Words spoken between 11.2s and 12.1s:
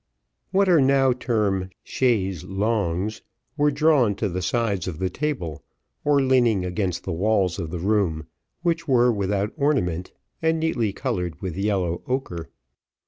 with yellow